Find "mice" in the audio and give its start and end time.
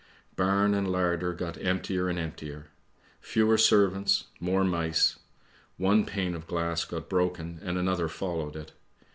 4.63-5.19